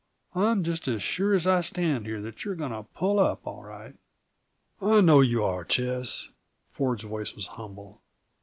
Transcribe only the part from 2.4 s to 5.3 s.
you're going to pull up, all right." "I know